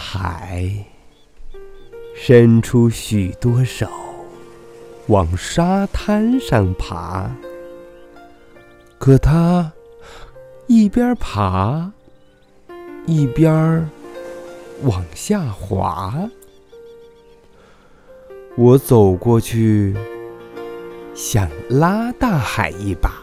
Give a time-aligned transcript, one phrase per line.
[0.00, 0.72] 海
[2.16, 3.86] 伸出许多手，
[5.08, 7.30] 往沙滩上爬。
[8.98, 9.70] 可它
[10.66, 11.92] 一边爬，
[13.06, 13.88] 一边
[14.82, 16.30] 往下滑。
[18.56, 19.94] 我走过去，
[21.14, 23.22] 想拉大海一把。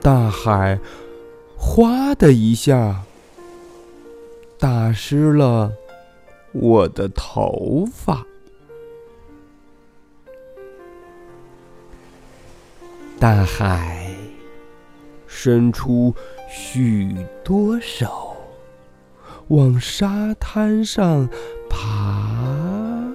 [0.00, 0.80] 大海
[1.56, 3.02] 哗的一下。
[4.58, 5.72] 打湿了
[6.52, 8.24] 我的头发。
[13.18, 14.10] 大海
[15.26, 16.14] 伸出
[16.48, 18.36] 许多手，
[19.48, 21.28] 往沙滩上
[21.68, 23.12] 爬。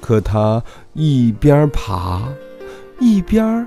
[0.00, 0.62] 可它
[0.94, 2.22] 一边爬，
[2.98, 3.66] 一边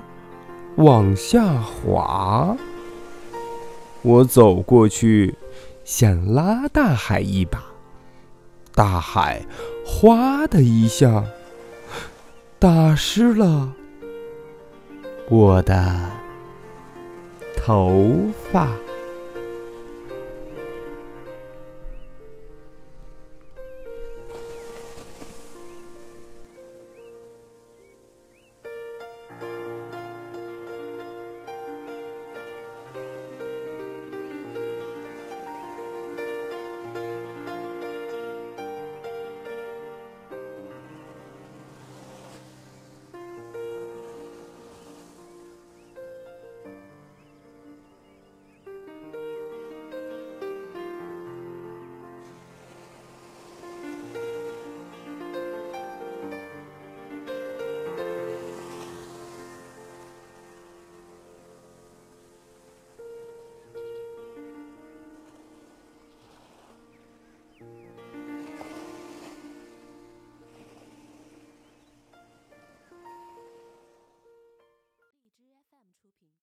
[0.76, 2.56] 往下滑。
[4.02, 5.34] 我走过去。
[5.84, 7.62] 想拉大海一把，
[8.74, 9.44] 大海
[9.84, 11.24] 哗的一下
[12.58, 13.74] 打湿了
[15.28, 16.10] 我的
[17.54, 18.10] 头
[18.50, 18.68] 发。